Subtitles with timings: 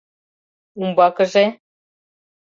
[0.81, 1.45] —Умбакыже...